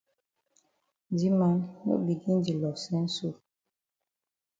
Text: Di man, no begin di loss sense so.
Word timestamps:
Di 1.17 1.29
man, 1.37 1.55
no 1.85 1.95
begin 2.07 2.37
di 2.45 2.53
loss 2.61 2.81
sense 2.85 3.07
so. 3.17 3.29